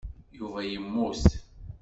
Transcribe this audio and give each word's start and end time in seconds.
Yuba 0.37 0.59
yemmut. 0.69 1.23